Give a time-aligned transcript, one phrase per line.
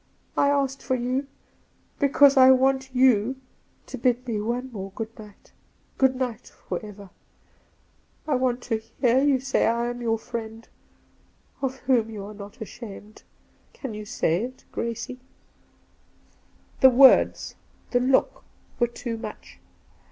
[0.35, 1.27] I asked for you
[1.99, 3.35] because I want you
[3.85, 5.51] to bid me one more good nigh fc—
[5.99, 7.11] good night for ever.
[8.27, 10.67] I want Two Christmas Days 231 to hear you say I am your friend,
[11.61, 13.21] of whom you are not ashamed.
[13.73, 15.21] Can you say it, Grracie V
[16.79, 17.53] The words,
[17.91, 18.43] the look,
[18.79, 19.59] were too much.